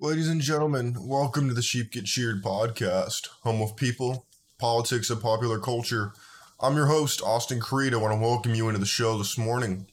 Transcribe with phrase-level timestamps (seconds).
[0.00, 4.26] Ladies and gentlemen, welcome to the Sheep Get Sheared podcast, home of people,
[4.58, 6.12] politics, and popular culture.
[6.58, 7.94] I'm your host, Austin Creed.
[7.94, 9.86] I want to welcome you into the show this morning.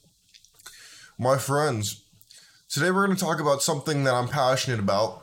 [1.19, 2.01] My friends,
[2.67, 5.21] today we're going to talk about something that I'm passionate about.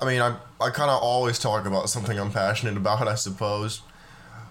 [0.00, 3.80] I mean, I, I kind of always talk about something I'm passionate about, I suppose.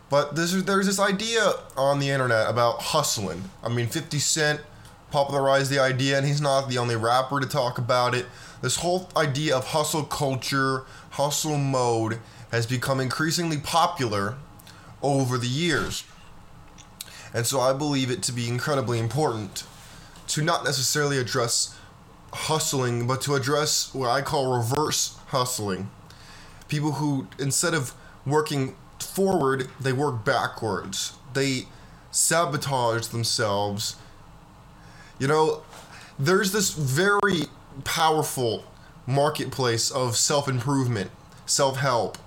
[0.10, 3.44] But this, there's this idea on the internet about hustling.
[3.62, 4.62] I mean, 50 Cent
[5.12, 8.26] popularized the idea, and he's not the only rapper to talk about it.
[8.62, 12.20] This whole idea of hustle culture, hustle mode,
[12.52, 14.36] has become increasingly popular
[15.02, 16.04] over the years.
[17.34, 19.64] And so I believe it to be incredibly important
[20.28, 21.78] to not necessarily address
[22.34, 25.90] hustling, but to address what I call reverse hustling.
[26.68, 27.94] People who, instead of
[28.26, 31.14] working forward, they work backwards.
[31.34, 31.68] They
[32.12, 33.96] sabotage themselves
[35.20, 35.62] you know,
[36.18, 37.44] there's this very
[37.84, 38.64] powerful
[39.06, 41.12] marketplace of self improvement,
[41.46, 42.18] self help.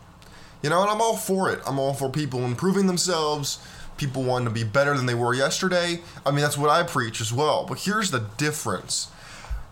[0.62, 1.60] You know, and I'm all for it.
[1.66, 3.58] I'm all for people improving themselves,
[3.96, 6.00] people wanting to be better than they were yesterday.
[6.24, 7.66] I mean, that's what I preach as well.
[7.68, 9.10] But here's the difference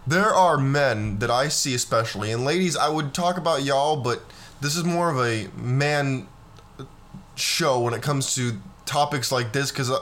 [0.06, 4.22] there are men that I see, especially, and ladies, I would talk about y'all, but
[4.60, 6.26] this is more of a man
[7.36, 10.00] show when it comes to topics like this because uh,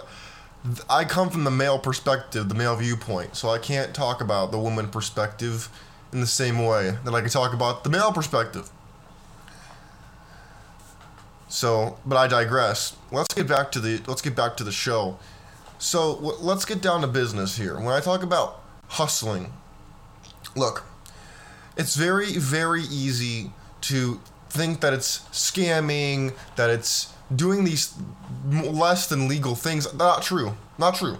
[0.88, 4.58] I come from the male perspective, the male viewpoint, so I can't talk about the
[4.58, 5.69] woman perspective
[6.12, 8.70] in the same way that I can talk about the male perspective.
[11.48, 12.96] So, but I digress.
[13.11, 15.19] Let's get back to the let's get back to the show.
[15.78, 17.77] So, let's get down to business here.
[17.77, 19.52] When I talk about hustling,
[20.55, 20.84] look,
[21.77, 23.52] it's very very easy
[23.83, 27.95] to think that it's scamming, that it's doing these
[28.51, 29.93] less than legal things.
[29.95, 30.55] Not true.
[30.79, 31.19] Not true.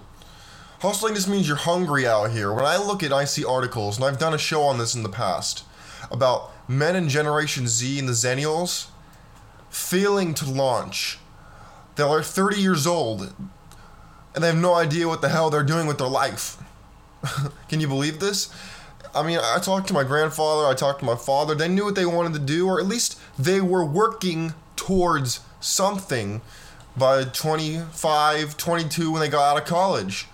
[0.81, 2.53] Hustling just means you're hungry out here.
[2.53, 5.03] When I look at I see articles, and I've done a show on this in
[5.03, 5.65] the past,
[6.11, 8.87] about men in Generation Z and the Zennials
[9.70, 11.19] failing to launch.
[11.97, 13.33] They're 30 years old
[14.38, 16.59] and they have no idea what the hell they're doing with their life.
[17.69, 18.55] Can you believe this?
[19.12, 21.56] I mean, I talked to my grandfather, I talked to my father.
[21.56, 24.55] They knew what they wanted to do, or at least they were working
[24.88, 26.41] towards something
[26.97, 30.26] by 25, 22 when they got out of college.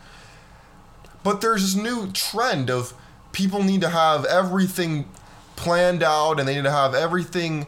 [1.25, 2.95] But there's this new trend of
[3.33, 5.09] people need to have everything
[5.57, 7.67] planned out and they need to have everything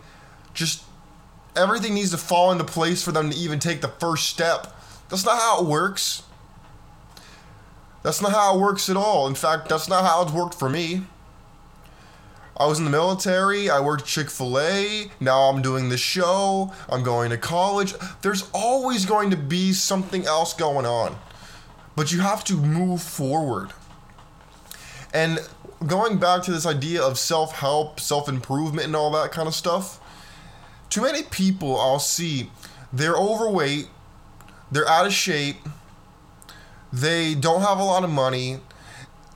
[0.54, 0.84] just
[1.56, 4.72] everything needs to fall into place for them to even take the first step.
[5.08, 6.22] That's not how it works.
[8.04, 9.26] That's not how it works at all.
[9.26, 11.02] In fact, that's not how it's worked for me.
[12.58, 13.68] I was in the military.
[13.68, 15.10] I worked Chick fil A.
[15.20, 16.72] Now I'm doing the show.
[16.88, 17.94] I'm going to college.
[18.22, 21.16] There's always going to be something else going on.
[21.94, 23.72] But you have to move forward.
[25.12, 25.38] And
[25.86, 29.54] going back to this idea of self help, self improvement, and all that kind of
[29.54, 30.00] stuff,
[30.88, 32.50] too many people I'll see,
[32.92, 33.88] they're overweight,
[34.70, 35.56] they're out of shape,
[36.92, 38.60] they don't have a lot of money,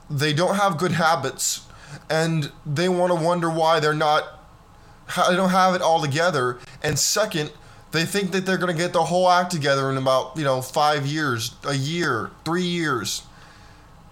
[0.09, 1.67] they don't have good habits
[2.09, 4.25] and they want to wonder why they're not
[5.29, 6.59] they don't have it all together.
[6.83, 7.53] And second
[7.93, 10.63] they think that they're going to get the whole act together in about you know
[10.63, 13.23] five years a year three years.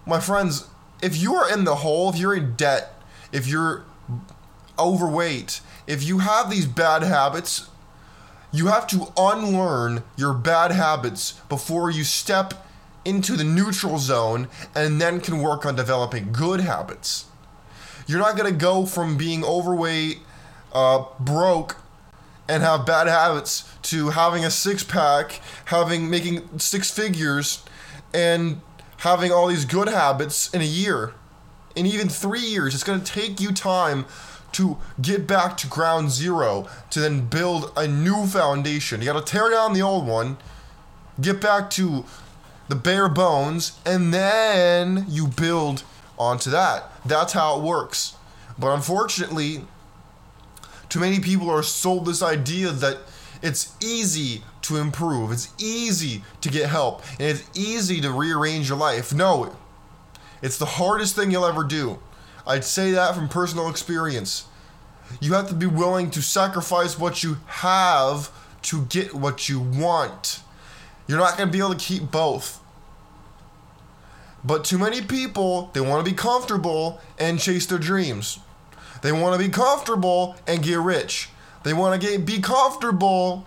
[0.05, 0.67] My friends
[1.01, 2.93] if you are in the hole if you're in debt
[3.31, 3.83] if you're
[4.77, 7.69] overweight if you have these bad habits
[8.51, 12.65] you have to unlearn your bad habits before you step
[13.05, 17.25] into the neutral zone and then can work on developing good habits
[18.09, 20.17] you're not gonna go from being overweight,
[20.73, 21.77] uh, broke,
[22.47, 27.61] and have bad habits to having a six pack, having making six figures,
[28.11, 28.61] and
[28.97, 31.13] having all these good habits in a year,
[31.75, 32.73] in even three years.
[32.73, 34.05] It's gonna take you time
[34.53, 39.01] to get back to ground zero to then build a new foundation.
[39.01, 40.37] You gotta tear down the old one,
[41.21, 42.05] get back to
[42.69, 45.83] the bare bones, and then you build
[46.19, 46.91] onto that.
[47.05, 48.15] That's how it works.
[48.57, 49.61] But unfortunately,
[50.89, 52.97] too many people are sold this idea that
[53.41, 58.77] it's easy to improve, it's easy to get help, and it's easy to rearrange your
[58.77, 59.13] life.
[59.13, 59.55] No,
[60.41, 61.99] it's the hardest thing you'll ever do.
[62.45, 64.45] I'd say that from personal experience.
[65.21, 68.31] You have to be willing to sacrifice what you have
[68.63, 70.41] to get what you want.
[71.07, 72.58] You're not going to be able to keep both.
[74.43, 78.39] But too many people, they want to be comfortable and chase their dreams.
[79.01, 81.29] They want to be comfortable and get rich.
[81.63, 83.45] They want to get be comfortable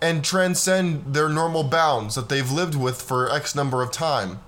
[0.00, 4.40] and transcend their normal bounds that they've lived with for X number of time.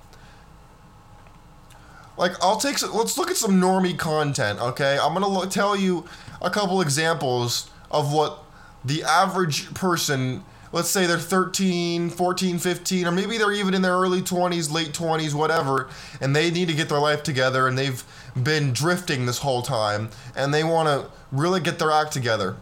[2.21, 4.99] like I'll take some, let's look at some normie content, okay?
[5.01, 6.05] I'm going to tell you
[6.43, 8.45] a couple examples of what
[8.85, 13.95] the average person, let's say they're 13, 14, 15 or maybe they're even in their
[13.95, 15.89] early 20s, late 20s, whatever,
[16.21, 18.05] and they need to get their life together and they've
[18.41, 22.57] been drifting this whole time and they want to really get their act together.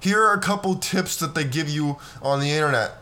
[0.00, 2.92] Here are a couple tips that they give you on the internet.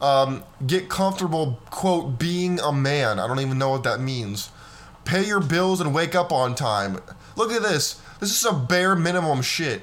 [0.00, 3.18] Um, get comfortable, quote, being a man.
[3.18, 4.50] I don't even know what that means.
[5.04, 7.00] Pay your bills and wake up on time.
[7.34, 8.00] Look at this.
[8.20, 9.82] This is a bare minimum shit.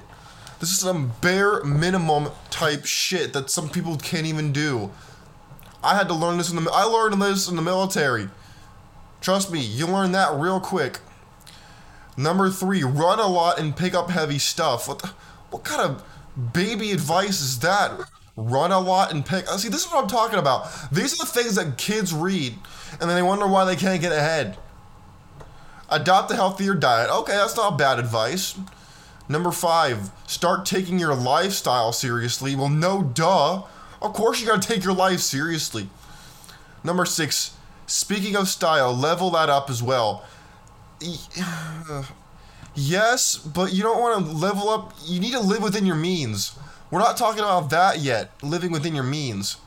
[0.60, 4.92] This is some bare minimum type shit that some people can't even do.
[5.84, 8.30] I had to learn this in the I learned this in the military.
[9.22, 11.00] Trust me, you learn that real quick.
[12.18, 14.88] Number three, run a lot and pick up heavy stuff.
[14.88, 15.08] What the,
[15.50, 16.04] what kind of
[16.54, 17.92] baby advice is that?
[18.38, 19.48] Run a lot and pick.
[19.48, 20.68] See, this is what I'm talking about.
[20.92, 22.56] These are the things that kids read,
[23.00, 24.58] and then they wonder why they can't get ahead.
[25.90, 27.10] Adopt a healthier diet.
[27.10, 28.58] Okay, that's not bad advice.
[29.28, 32.56] Number five, start taking your lifestyle seriously.
[32.56, 33.64] Well, no, duh.
[34.02, 35.90] Of course, you gotta take your life seriously.
[36.84, 37.56] Number six,
[37.88, 40.24] speaking of style, level that up as well.
[42.78, 44.94] Yes, but you don't want to level up.
[45.06, 46.58] You need to live within your means.
[46.92, 48.32] We're not talking about that yet.
[48.44, 49.58] Living within your means.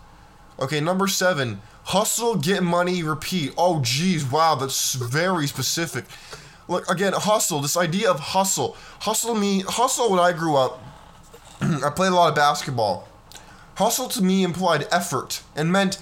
[0.61, 1.63] Okay, number seven.
[1.85, 3.55] Hustle, get money, repeat.
[3.57, 6.05] Oh, geez, wow, that's very specific.
[6.69, 7.61] Look again, hustle.
[7.61, 8.77] This idea of hustle.
[9.01, 9.63] Hustle me.
[9.67, 10.11] Hustle.
[10.11, 10.81] When I grew up,
[11.61, 13.09] I played a lot of basketball.
[13.77, 15.99] Hustle to me implied effort and meant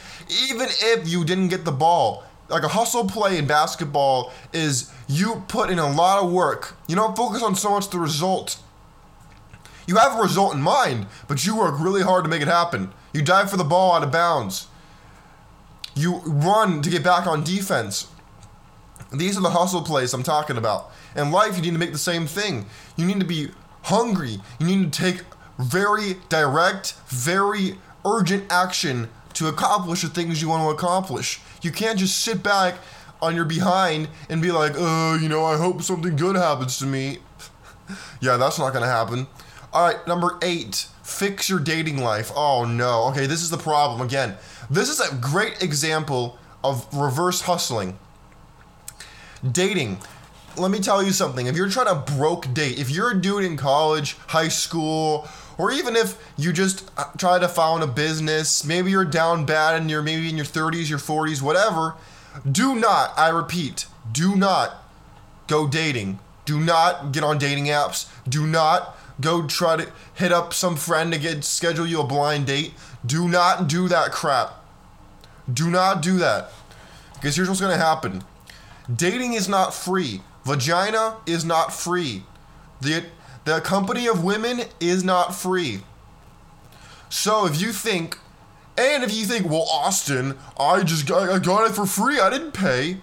[0.49, 5.45] even if you didn't get the ball, like a hustle play in basketball is you
[5.49, 6.75] put in a lot of work.
[6.87, 8.59] You don't focus on so much the result.
[9.87, 12.93] You have a result in mind, but you work really hard to make it happen.
[13.12, 14.69] You dive for the ball out of bounds.
[15.95, 18.09] You run to get back on defense.
[19.12, 20.91] These are the hustle plays I'm talking about.
[21.14, 22.67] In life, you need to make the same thing.
[22.97, 23.50] You need to be
[23.82, 24.41] hungry.
[24.58, 25.23] You need to take
[25.58, 31.41] very direct, very urgent action to accomplish the things you want to accomplish.
[31.62, 32.79] You can't just sit back
[33.20, 36.87] on your behind and be like, oh, you know, I hope something good happens to
[36.87, 37.19] me.
[38.20, 39.26] yeah, that's not gonna happen.
[39.73, 42.31] All right, number eight, fix your dating life.
[42.35, 43.05] Oh no.
[43.11, 44.37] Okay, this is the problem again.
[44.70, 47.99] This is a great example of reverse hustling.
[49.53, 49.99] Dating.
[50.57, 51.47] Let me tell you something.
[51.47, 55.29] If you're trying to broke date, if you're a dude in college, high school,
[55.59, 59.81] or even if you just uh, try to found a business, maybe you're down bad
[59.81, 61.95] and you're maybe in your 30s, your 40s, whatever,
[62.51, 64.83] do not, I repeat, do not
[65.47, 66.19] go dating.
[66.45, 68.09] Do not get on dating apps.
[68.29, 72.47] Do not go try to hit up some friend to get schedule you a blind
[72.47, 72.73] date.
[73.05, 74.55] Do not do that crap.
[75.53, 76.53] Do not do that.
[77.15, 78.23] Because here's what's going to happen.
[78.94, 80.23] Dating is not free.
[80.44, 82.23] Vagina is not free.
[82.81, 83.05] The
[83.44, 85.83] the company of women is not free.
[87.09, 88.19] So if you think
[88.79, 92.21] and if you think, well, Austin, I just got, I got it for free.
[92.21, 92.99] I didn't pay.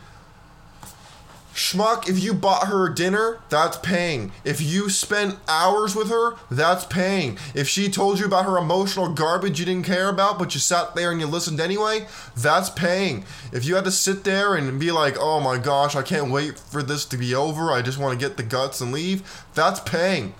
[1.53, 4.31] Schmuck, if you bought her dinner, that's paying.
[4.43, 7.37] If you spent hours with her, that's paying.
[7.53, 10.95] If she told you about her emotional garbage you didn't care about, but you sat
[10.95, 13.25] there and you listened anyway, that's paying.
[13.51, 16.57] If you had to sit there and be like, oh my gosh, I can't wait
[16.57, 19.79] for this to be over, I just want to get the guts and leave, that's
[19.79, 20.33] paying.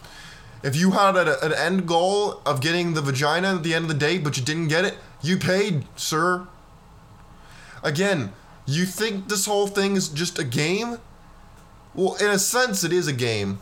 [0.64, 3.90] If you had a, an end goal of getting the vagina at the end of
[3.90, 6.48] the day, but you didn't get it, you paid, sir.
[7.84, 8.32] Again,
[8.66, 10.98] you think this whole thing is just a game?
[11.94, 13.60] Well, in a sense, it is a game.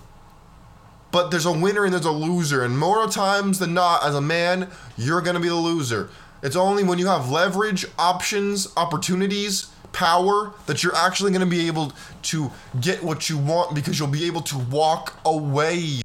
[1.11, 4.21] But there's a winner and there's a loser, and more times than not, as a
[4.21, 6.09] man, you're gonna be the loser.
[6.41, 11.91] It's only when you have leverage, options, opportunities, power that you're actually gonna be able
[12.23, 16.01] to get what you want because you'll be able to walk away.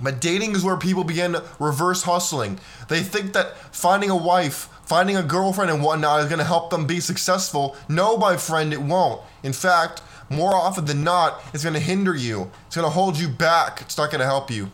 [0.00, 2.60] But dating is where people begin reverse hustling.
[2.88, 6.70] They think that finding a wife, finding a girlfriend, and whatnot is going to help
[6.70, 7.76] them be successful.
[7.88, 9.20] No, my friend, it won't.
[9.42, 10.00] In fact,
[10.30, 12.50] more often than not, it's going to hinder you.
[12.66, 13.80] It's going to hold you back.
[13.82, 14.70] It's not going to help you.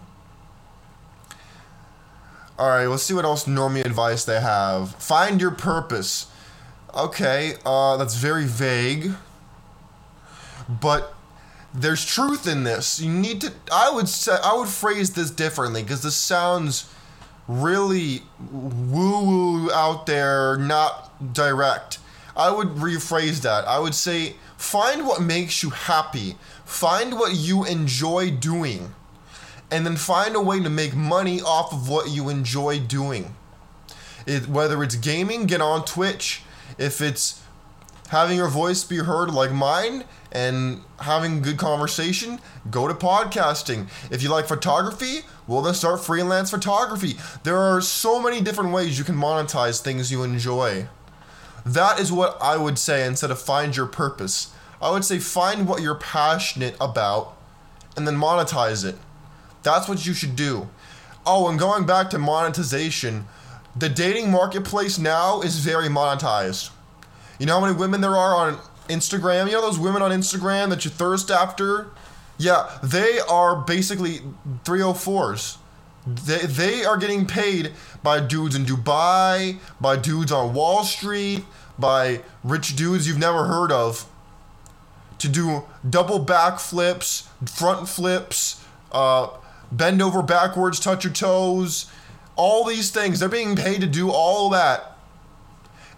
[2.59, 4.95] All right, let's see what else normie advice they have.
[4.97, 6.27] Find your purpose.
[6.95, 9.13] Okay, uh, that's very vague.
[10.69, 11.15] But
[11.75, 13.01] there's truth in this.
[13.01, 13.53] You need to.
[13.73, 16.93] I would say I would phrase this differently because this sounds
[17.49, 21.99] really woo woo out there, not direct.
[22.37, 23.67] I would rephrase that.
[23.67, 26.37] I would say find what makes you happy.
[26.65, 28.95] Find what you enjoy doing.
[29.71, 33.35] And then find a way to make money off of what you enjoy doing.
[34.27, 36.43] It, whether it's gaming, get on Twitch.
[36.79, 37.42] If it's
[38.13, 42.39] having your voice be heard like mine and having good conversation,
[42.71, 43.89] go to podcasting.
[44.11, 47.15] If you like photography, well, then start freelance photography.
[47.43, 50.89] There are so many different ways you can monetize things you enjoy.
[51.65, 54.53] That is what I would say instead of find your purpose.
[54.83, 57.35] I would say find what you're passionate about
[57.97, 58.99] and then monetize it.
[59.63, 60.69] That's what you should do.
[61.25, 63.25] Oh, and going back to monetization,
[63.75, 66.72] the dating marketplace now is very monetized.
[67.43, 69.47] You know how many women there are on Instagram?
[69.47, 71.91] You know those women on Instagram that you thirst after?
[72.39, 74.21] Yeah, they are basically
[74.63, 75.57] 304s.
[76.07, 81.45] They, they are getting paid by dudes in Dubai, by dudes on Wall Street,
[81.77, 84.09] by rich dudes you've never heard of
[85.19, 89.27] to do double back flips, front flips, uh,
[89.73, 91.91] bend over backwards, touch your toes,
[92.37, 93.19] all these things.
[93.19, 94.92] They're being paid to do all that.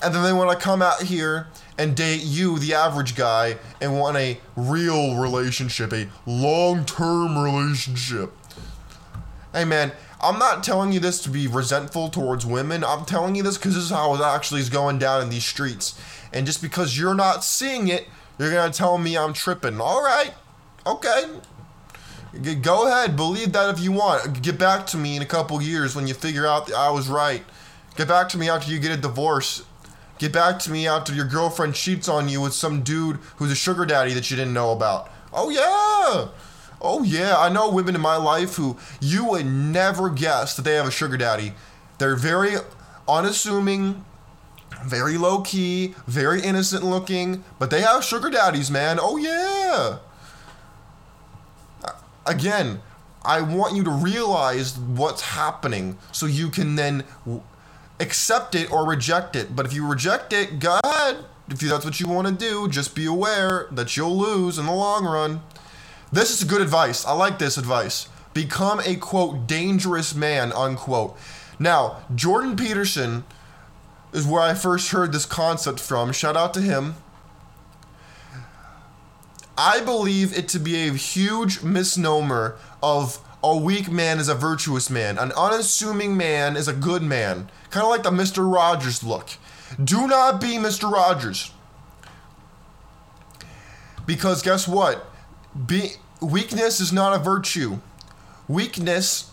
[0.03, 1.49] And then they want to come out here
[1.79, 8.33] and date you, the average guy, and want a real relationship, a long term relationship.
[9.53, 12.83] Hey man, I'm not telling you this to be resentful towards women.
[12.83, 15.45] I'm telling you this because this is how it actually is going down in these
[15.45, 16.01] streets.
[16.33, 18.09] And just because you're not seeing it,
[18.39, 19.81] you're gonna tell me I'm tripping.
[19.81, 20.33] All right,
[20.87, 21.27] okay.
[22.63, 24.43] Go ahead, believe that if you want.
[24.43, 27.09] Get back to me in a couple years when you figure out that I was
[27.09, 27.45] right.
[27.97, 29.63] Get back to me after you get a divorce.
[30.18, 33.56] Get back to me after your girlfriend cheats on you with some dude who's a
[33.56, 35.11] sugar daddy that you didn't know about.
[35.33, 36.28] Oh, yeah.
[36.80, 37.37] Oh, yeah.
[37.37, 40.90] I know women in my life who you would never guess that they have a
[40.90, 41.54] sugar daddy.
[41.99, 42.56] They're very
[43.09, 44.04] unassuming,
[44.85, 48.99] very low key, very innocent looking, but they have sugar daddies, man.
[49.00, 49.99] Oh, yeah
[52.26, 52.80] again,
[53.25, 57.04] I want you to realize what's happening so you can then
[58.04, 59.56] accept it or reject it.
[59.56, 61.25] But if you reject it, go ahead.
[61.49, 64.73] If that's what you want to do, just be aware that you'll lose in the
[64.73, 65.42] long run.
[66.12, 67.04] This is good advice.
[67.04, 68.08] I like this advice.
[68.32, 71.16] Become a quote dangerous man unquote.
[71.58, 73.25] Now, Jordan Peterson
[74.12, 76.12] is where I first heard this concept from.
[76.12, 76.94] Shout out to him.
[79.56, 84.89] I believe it to be a huge misnomer of a weak man is a virtuous
[84.89, 85.19] man.
[85.19, 87.51] An unassuming man is a good man.
[87.71, 88.51] Kind of like the Mr.
[88.51, 89.31] Rogers look.
[89.83, 90.91] Do not be Mr.
[90.91, 91.53] Rogers.
[94.07, 95.07] Because guess what?
[95.67, 97.81] Be, weakness is not a virtue.
[98.49, 99.31] Weakness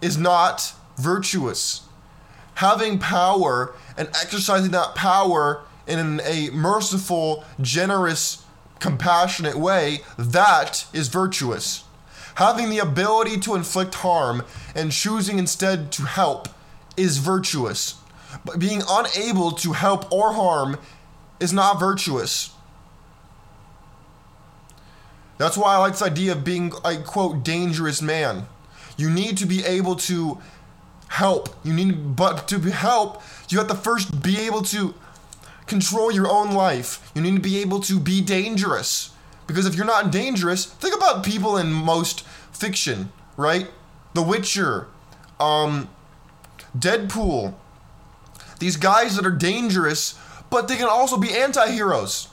[0.00, 1.82] is not virtuous.
[2.54, 8.44] Having power and exercising that power in a merciful, generous,
[8.78, 11.84] compassionate way, that is virtuous.
[12.38, 16.48] Having the ability to inflict harm and choosing instead to help
[16.96, 17.96] is virtuous.
[18.44, 20.78] But being unable to help or harm
[21.40, 22.52] is not virtuous.
[25.38, 28.46] That's why I like this idea of being a quote dangerous man.
[28.96, 30.38] You need to be able to
[31.08, 31.48] help.
[31.64, 34.94] You need but to help, you have to first be able to
[35.66, 37.10] control your own life.
[37.16, 39.10] You need to be able to be dangerous.
[39.48, 42.20] Because if you're not dangerous, think about people in most
[42.52, 43.68] fiction, right?
[44.14, 44.86] The Witcher,
[45.40, 45.88] um,
[46.78, 47.54] Deadpool.
[48.60, 50.18] These guys that are dangerous,
[50.50, 52.28] but they can also be anti heroes.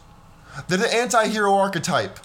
[0.68, 2.20] They're the anti hero archetype.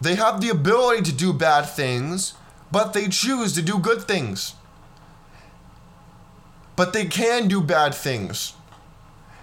[0.00, 2.34] They have the ability to do bad things,
[2.70, 4.54] but they choose to do good things.
[6.76, 8.52] But they can do bad things.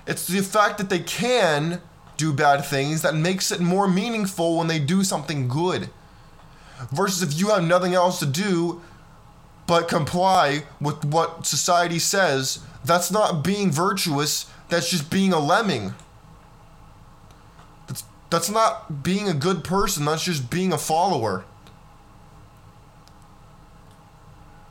[0.07, 1.81] It's the fact that they can
[2.17, 5.89] do bad things that makes it more meaningful when they do something good.
[6.91, 8.81] Versus if you have nothing else to do
[9.67, 15.93] but comply with what society says, that's not being virtuous, that's just being a lemming.
[17.88, 21.45] That's, that's not being a good person, that's just being a follower.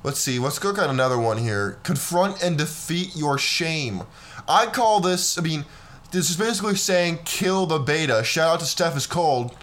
[0.04, 1.78] Let's see, let's go at another one here.
[1.82, 4.02] Confront and defeat your shame.
[4.46, 5.64] I call this, I mean,
[6.14, 8.22] this is basically saying kill the beta.
[8.22, 9.54] Shout out to Steph is cold.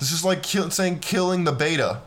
[0.00, 2.00] This is like kill, saying killing the beta.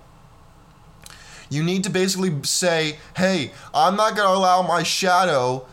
[1.50, 5.65] You need to basically say, hey, I'm not going to allow my shadow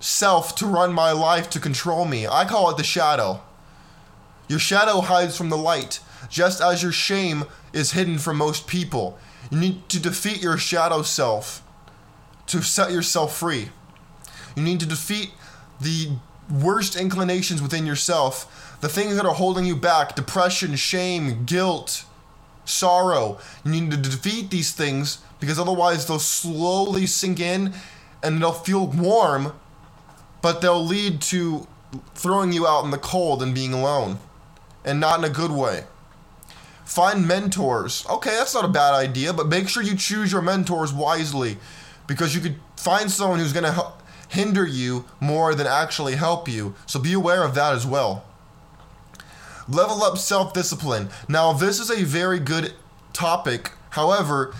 [0.00, 2.26] self to run my life to control me.
[2.26, 3.42] I call it the shadow.
[4.48, 9.18] Your shadow hides from the light, just as your shame is hidden from most people.
[9.52, 11.62] You need to defeat your shadow self
[12.46, 13.68] to set yourself free.
[14.56, 15.30] You need to defeat
[15.80, 16.16] the
[16.50, 22.04] worst inclinations within yourself, the things that are holding you back depression, shame, guilt,
[22.64, 23.38] sorrow.
[23.64, 27.72] You need to defeat these things because otherwise they'll slowly sink in
[28.22, 29.52] and they'll feel warm,
[30.42, 31.66] but they'll lead to
[32.14, 34.18] throwing you out in the cold and being alone,
[34.84, 35.84] and not in a good way.
[36.84, 38.04] Find mentors.
[38.08, 41.56] Okay, that's not a bad idea, but make sure you choose your mentors wisely
[42.06, 43.92] because you could find someone who's going to
[44.30, 46.74] hinder you more than actually help you.
[46.86, 48.24] So be aware of that as well.
[49.68, 51.10] Level up self discipline.
[51.28, 52.72] Now, this is a very good
[53.12, 53.72] topic.
[53.90, 54.54] However,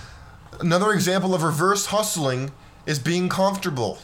[0.60, 2.52] another example of reverse hustling
[2.86, 3.98] is being comfortable.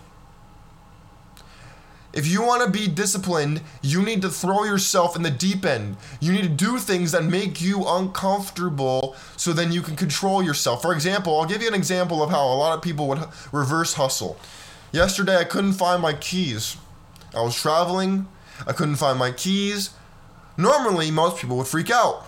[2.12, 5.98] If you want to be disciplined, you need to throw yourself in the deep end.
[6.18, 10.80] You need to do things that make you uncomfortable so then you can control yourself.
[10.80, 13.94] For example, I'll give you an example of how a lot of people would reverse
[13.94, 14.38] hustle.
[14.96, 16.78] Yesterday, I couldn't find my keys.
[17.34, 18.28] I was traveling,
[18.66, 19.90] I couldn't find my keys.
[20.56, 22.26] Normally, most people would freak out.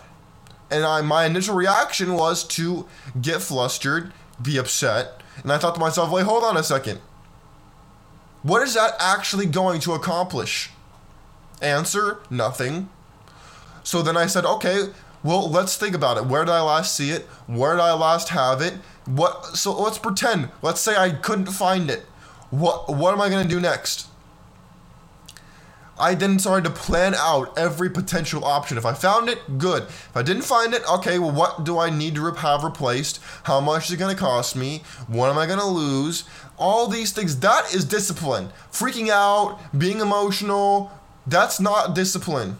[0.70, 2.86] And I, my initial reaction was to
[3.18, 7.00] get flustered, be upset, and I thought to myself, wait, hold on a second.
[8.42, 10.68] What is that actually going to accomplish?
[11.62, 12.90] Answer nothing.
[13.82, 14.90] So then I said, okay,
[15.22, 16.26] well, let's think about it.
[16.26, 17.22] Where did I last see it?
[17.46, 18.74] Where did I last have it?
[19.06, 20.50] What so let's pretend.
[20.60, 22.04] Let's say I couldn't find it.
[22.50, 24.08] What what am I to do next?
[26.00, 28.78] I then started to plan out every potential option.
[28.78, 29.82] If I found it, good.
[29.82, 33.20] If I didn't find it, okay, well, what do I need to have replaced?
[33.44, 34.82] How much is it going to cost me?
[35.08, 36.24] What am I going to lose?
[36.56, 38.50] All these things, that is discipline.
[38.70, 40.92] Freaking out, being emotional,
[41.26, 42.58] that's not discipline.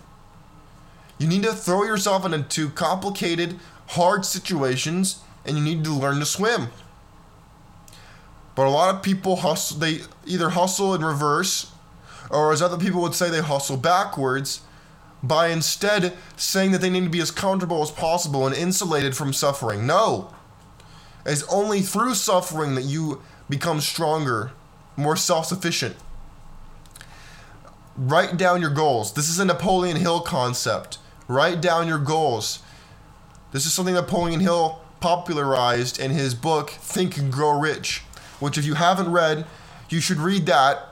[1.19, 6.27] You need to throw yourself into complicated, hard situations, and you need to learn to
[6.27, 6.69] swim.
[8.59, 11.71] But a lot of people hustle, they either hustle in reverse
[12.29, 14.63] or as other people would say, they hustle backwards
[15.23, 19.33] by instead saying that they need to be as comfortable as possible and insulated from
[19.33, 19.87] suffering.
[19.87, 20.35] No.
[21.25, 24.51] It's only through suffering that you become stronger,
[24.97, 25.95] more self sufficient.
[27.97, 29.15] Write down your goals.
[29.15, 30.99] This is a Napoleon Hill concept.
[31.29, 32.59] Write down your goals.
[33.53, 38.03] This is something Napoleon Hill popularized in his book, Think and Grow Rich,
[38.41, 39.47] which, if you haven't read,
[39.89, 40.89] you should read that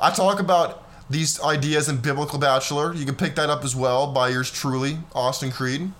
[0.00, 2.94] I talk about these ideas in Biblical Bachelor.
[2.94, 5.90] You can pick that up as well by yours truly, Austin Creed.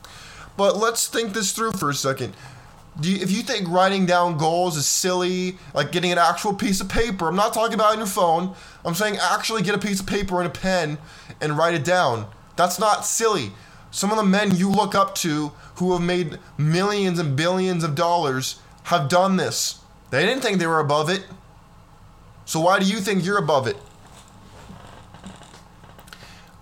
[0.57, 2.35] But let's think this through for a second.
[3.03, 6.89] You, if you think writing down goals is silly, like getting an actual piece of
[6.89, 8.55] paper, I'm not talking about on your phone.
[8.85, 10.99] I'm saying actually get a piece of paper and a pen
[11.41, 12.27] and write it down.
[12.55, 13.53] That's not silly.
[13.91, 17.97] Some of the men you look up to who have made millions and billions of
[17.97, 19.81] dollars have done this.
[20.11, 21.25] They didn't think they were above it.
[22.45, 23.77] So why do you think you're above it?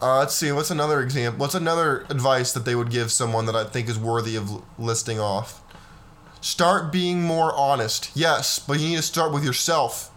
[0.02, 0.52] Uh, let's see.
[0.52, 1.40] What's another example?
[1.40, 5.18] What's another advice that they would give someone that I think is worthy of listing
[5.20, 5.62] off?
[6.40, 8.10] Start being more honest.
[8.14, 10.10] Yes, but you need to start with yourself.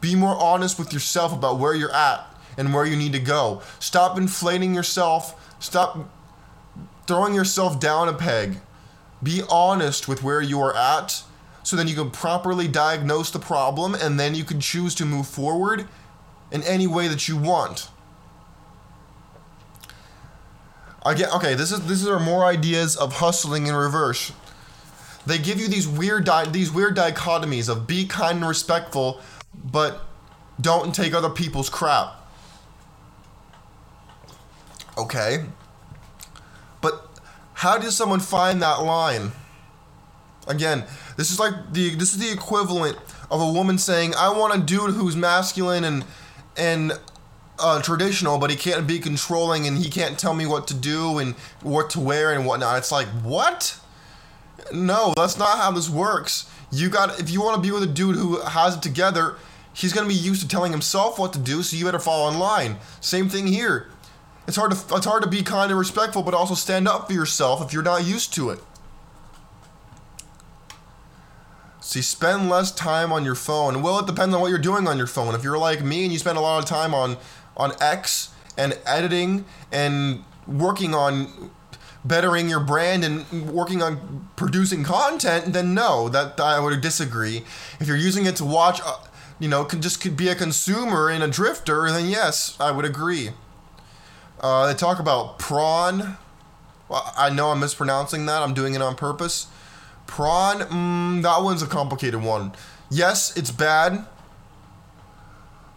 [0.00, 3.62] Be more honest with yourself about where you're at and where you need to go.
[3.80, 5.56] Stop inflating yourself.
[5.58, 6.08] Stop
[7.06, 8.58] throwing yourself down a peg.
[9.22, 11.22] Be honest with where you are at
[11.64, 15.26] so then you can properly diagnose the problem and then you can choose to move
[15.26, 15.88] forward
[16.52, 17.88] in any way that you want.
[21.04, 24.32] Again, okay, this is this are more ideas of hustling in reverse.
[25.26, 29.20] They give you these weird di- these weird dichotomies of be kind and respectful,
[29.54, 30.04] but
[30.60, 32.14] don't take other people's crap.
[34.96, 35.44] Okay.
[36.80, 37.08] But
[37.54, 39.32] how does someone find that line?
[40.46, 40.84] Again,
[41.16, 42.98] this is like the this is the equivalent
[43.30, 46.04] of a woman saying, "I want a dude who's masculine and
[46.56, 46.92] and
[47.58, 51.18] uh, traditional, but he can't be controlling and he can't tell me what to do
[51.18, 52.78] and what to wear and whatnot.
[52.78, 53.78] It's like, what?
[54.72, 56.50] No, that's not how this works.
[56.70, 59.36] You got if you want to be with a dude who has it together,
[59.72, 62.38] he's gonna be used to telling himself what to do, so you better fall in
[62.38, 62.78] line.
[63.00, 63.88] Same thing here.
[64.46, 67.12] It's hard to it's hard to be kind and respectful, but also stand up for
[67.12, 68.60] yourself if you're not used to it.
[71.84, 73.82] See, spend less time on your phone.
[73.82, 75.34] Well, it depends on what you're doing on your phone.
[75.34, 77.18] If you're like me and you spend a lot of time on
[77.58, 81.50] on X and editing and working on
[82.02, 87.44] bettering your brand and working on producing content, then no, that I would disagree.
[87.78, 88.96] If you're using it to watch, uh,
[89.38, 92.86] you know, can just could be a consumer and a drifter, then yes, I would
[92.86, 93.32] agree.
[94.40, 96.16] Uh, they talk about prawn.
[96.88, 98.42] Well, I know I'm mispronouncing that.
[98.42, 99.48] I'm doing it on purpose.
[100.06, 102.52] Prawn, mm, that one's a complicated one.
[102.90, 104.06] Yes, it's bad.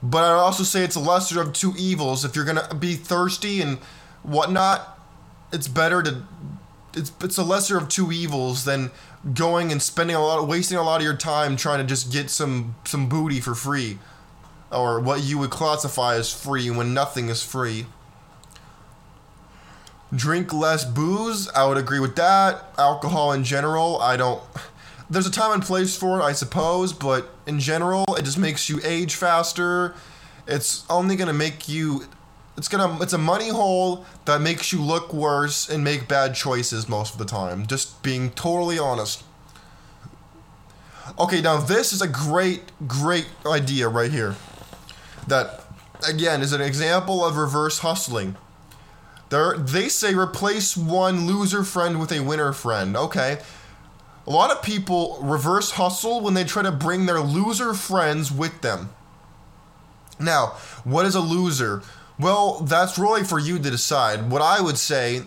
[0.04, 2.24] But I'd also say it's a lesser of two evils.
[2.24, 3.80] If you're gonna be thirsty and
[4.24, 5.00] whatnot,
[5.52, 6.24] it's better to.
[6.94, 8.92] It's it's a lesser of two evils than
[9.34, 12.30] going and spending a lot, wasting a lot of your time trying to just get
[12.30, 14.00] some some booty for free.
[14.72, 17.86] or what you would classify as free when nothing is free.
[20.16, 22.64] Drink less booze, I would agree with that.
[22.78, 24.42] Alcohol in general, I don't.
[25.10, 28.70] There's a time and place for it, I suppose, but in general, it just makes
[28.70, 29.96] you age faster.
[30.48, 32.06] It's only gonna make you.
[32.56, 33.02] It's gonna.
[33.02, 37.20] It's a money hole that makes you look worse and make bad choices most of
[37.20, 37.68] the time.
[37.68, 39.24] Just being totally honest.
[41.20, 44.36] Okay, now this is a great, great idea right here.
[45.28, 45.64] That,
[46.08, 48.36] again, is an example of reverse hustling.
[49.30, 52.96] They say replace one loser friend with a winner friend.
[52.96, 53.40] Okay.
[54.26, 58.62] A lot of people reverse hustle when they try to bring their loser friends with
[58.62, 58.90] them.
[60.20, 61.82] Now, what is a loser?
[62.20, 64.30] Well, that's really for you to decide.
[64.30, 65.24] What I would say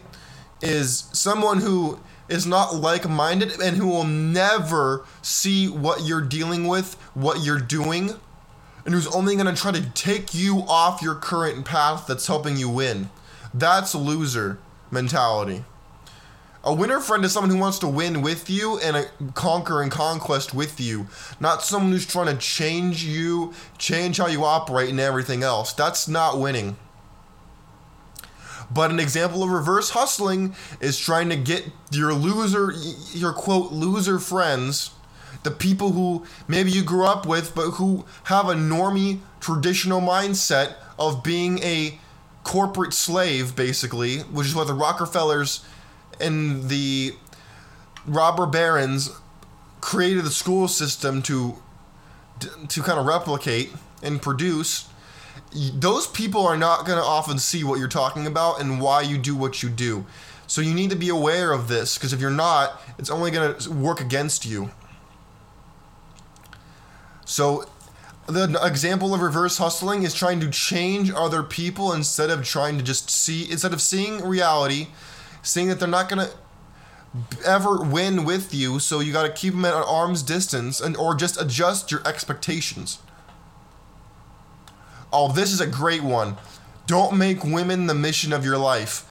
[0.61, 6.67] is someone who is not like minded and who will never see what you're dealing
[6.67, 8.15] with, what you're doing,
[8.85, 12.57] and who's only going to try to take you off your current path that's helping
[12.57, 13.11] you win.
[13.53, 14.59] That's loser
[14.91, 15.65] mentality.
[16.63, 20.53] A winner friend is someone who wants to win with you and conquer and conquest
[20.53, 21.07] with you,
[21.41, 25.73] not someone who's trying to change you, change how you operate, and everything else.
[25.73, 26.77] That's not winning.
[28.71, 32.73] But an example of reverse hustling is trying to get your loser,
[33.13, 34.91] your quote, loser friends,
[35.43, 40.75] the people who maybe you grew up with, but who have a normie traditional mindset
[40.99, 41.99] of being a
[42.51, 45.65] corporate slave, basically, which is what the Rockefellers
[46.21, 47.15] and the
[48.05, 49.09] robber barons
[49.81, 51.55] created the school system to
[52.69, 53.71] to kind of replicate
[54.03, 54.89] and produce
[55.53, 59.17] those people are not going to often see what you're talking about and why you
[59.17, 60.05] do what you do.
[60.47, 63.55] So you need to be aware of this because if you're not, it's only going
[63.55, 64.71] to work against you.
[67.25, 67.69] So
[68.27, 72.85] the example of reverse hustling is trying to change other people instead of trying to
[72.85, 74.89] just see instead of seeing reality,
[75.43, 76.33] seeing that they're not going to
[77.45, 81.15] ever win with you, so you got to keep them at arm's distance and or
[81.15, 83.01] just adjust your expectations.
[85.13, 86.37] Oh, this is a great one.
[86.87, 89.07] Don't make women the mission of your life.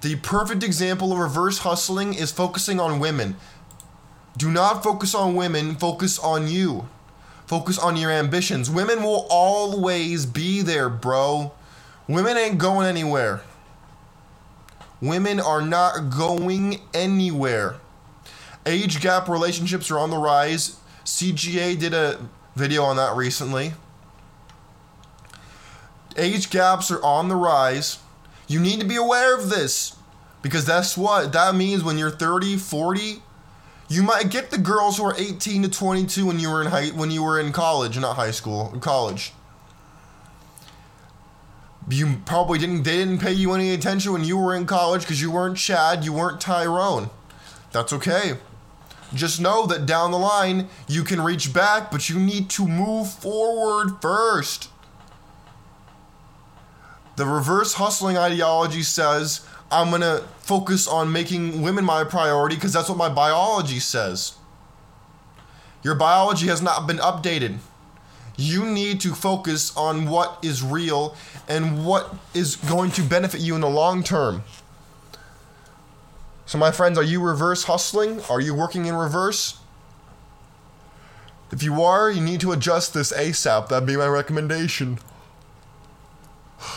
[0.00, 3.36] The perfect example of reverse hustling is focusing on women.
[4.36, 6.88] Do not focus on women, focus on you.
[7.46, 8.70] Focus on your ambitions.
[8.70, 11.52] Women will always be there, bro.
[12.08, 13.42] Women ain't going anywhere.
[15.00, 17.76] Women are not going anywhere.
[18.64, 20.76] Age gap relationships are on the rise.
[21.04, 22.18] CGA did a
[22.56, 23.74] video on that recently
[26.16, 27.98] age gaps are on the rise.
[28.46, 29.96] You need to be aware of this
[30.42, 33.22] because that's what that means when you're 30, 40,
[33.88, 36.88] you might get the girls who are 18 to 22 when you were in high
[36.88, 39.32] when you were in college, not high school, college.
[41.88, 45.20] You probably didn't they didn't pay you any attention when you were in college because
[45.20, 47.10] you weren't Chad, you weren't Tyrone.
[47.72, 48.38] That's okay.
[49.14, 53.12] Just know that down the line you can reach back, but you need to move
[53.12, 54.70] forward first.
[57.16, 62.72] The reverse hustling ideology says I'm going to focus on making women my priority because
[62.72, 64.34] that's what my biology says.
[65.82, 67.58] Your biology has not been updated.
[68.36, 71.16] You need to focus on what is real
[71.48, 74.44] and what is going to benefit you in the long term.
[76.46, 78.20] So, my friends, are you reverse hustling?
[78.30, 79.58] Are you working in reverse?
[81.50, 83.68] If you are, you need to adjust this ASAP.
[83.68, 84.98] That'd be my recommendation.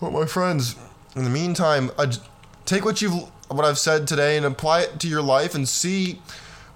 [0.00, 0.76] Well, my friends,
[1.16, 1.90] in the meantime,
[2.64, 6.20] take what you've what I've said today and apply it to your life and see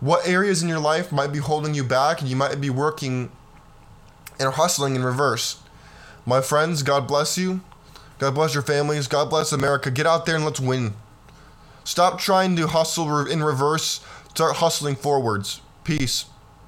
[0.00, 3.30] what areas in your life might be holding you back and you might be working
[4.40, 5.60] and hustling in reverse.
[6.24, 7.60] My friends, God bless you.
[8.18, 9.06] God bless your families.
[9.06, 9.90] God bless America.
[9.90, 10.94] Get out there and let's win.
[11.84, 14.00] Stop trying to hustle in reverse.
[14.30, 15.60] Start hustling forwards.
[15.84, 16.24] Peace.